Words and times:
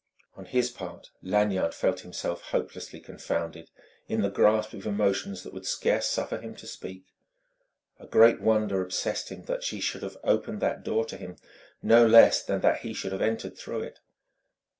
On 0.35 0.45
his 0.45 0.71
part, 0.71 1.11
Lanyard 1.21 1.75
felt 1.75 1.99
himself 1.99 2.41
hopelessly 2.45 2.99
confounded, 2.99 3.69
in 4.07 4.23
the 4.23 4.31
grasp 4.31 4.73
of 4.73 4.87
emotions 4.87 5.43
that 5.43 5.53
would 5.53 5.67
scarce 5.67 6.07
suffer 6.07 6.39
him 6.39 6.55
to 6.55 6.65
speak. 6.65 7.03
A 7.99 8.07
great 8.07 8.41
wonder 8.41 8.81
obsessed 8.81 9.29
him 9.29 9.43
that 9.43 9.63
she 9.63 9.79
should 9.79 10.01
have 10.01 10.17
opened 10.23 10.59
that 10.59 10.83
door 10.83 11.05
to 11.05 11.17
him 11.17 11.35
no 11.83 12.03
less 12.07 12.41
than 12.43 12.61
that 12.61 12.79
he 12.79 12.95
should 12.95 13.11
have 13.11 13.21
entered 13.21 13.55
through 13.55 13.81
it. 13.83 13.99